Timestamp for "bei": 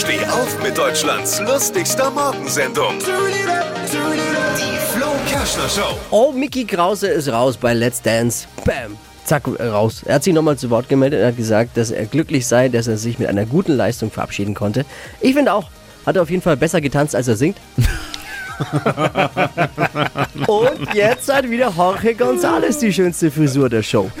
7.58-7.74